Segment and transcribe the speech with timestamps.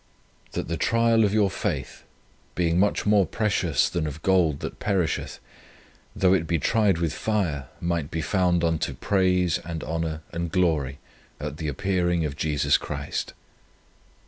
[0.53, 2.01] "That the trial of your faith,
[2.55, 5.39] being much more precious than of gold that perisheth,
[6.15, 10.97] though it be tried with fire, might be found unto praise and honour and glory
[11.39, 13.33] at the appearing of Jesus Christ."